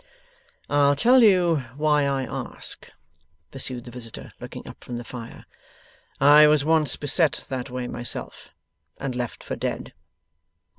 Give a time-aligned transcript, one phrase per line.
[0.67, 2.89] 'I'll tell you why I ask,'
[3.51, 5.45] pursued the visitor, looking up from the fire.
[6.19, 8.49] 'I was once beset that way myself,
[8.97, 9.93] and left for dead.